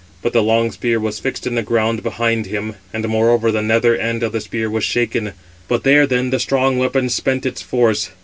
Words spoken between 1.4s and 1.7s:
in the